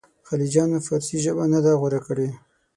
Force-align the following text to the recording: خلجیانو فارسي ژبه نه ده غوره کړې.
خلجیانو 0.27 0.77
فارسي 0.87 1.17
ژبه 1.23 1.43
نه 1.53 1.59
ده 1.65 1.71
غوره 1.79 1.99
کړې. 2.07 2.27